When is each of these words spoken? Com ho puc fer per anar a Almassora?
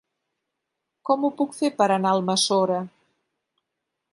Com 1.09 1.27
ho 1.27 1.31
puc 1.41 1.53
fer 1.59 1.71
per 1.81 1.89
anar 1.99 2.15
a 2.15 2.19
Almassora? 2.21 2.81